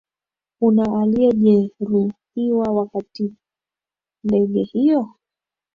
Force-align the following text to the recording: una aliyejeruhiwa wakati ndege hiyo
una 0.61 1.01
aliyejeruhiwa 1.01 2.67
wakati 2.71 3.33
ndege 4.23 4.63
hiyo 4.63 5.13